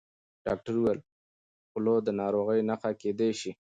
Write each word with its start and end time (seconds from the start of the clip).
ډاکټر 0.45 0.73
وویل 0.77 0.99
خوله 1.69 1.93
د 2.05 2.09
ناروغۍ 2.21 2.59
نښه 2.69 2.91
کېدای 3.01 3.31
شي. 3.39 3.51